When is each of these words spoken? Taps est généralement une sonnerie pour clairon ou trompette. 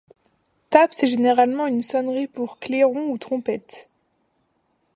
Taps 0.71 1.03
est 1.03 1.07
généralement 1.07 1.67
une 1.67 1.83
sonnerie 1.83 2.25
pour 2.25 2.57
clairon 2.57 3.11
ou 3.11 3.19
trompette. 3.19 3.87